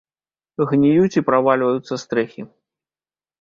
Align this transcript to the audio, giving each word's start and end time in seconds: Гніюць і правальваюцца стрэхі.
Гніюць 0.71 1.17
і 1.21 1.23
правальваюцца 1.29 2.01
стрэхі. 2.05 2.41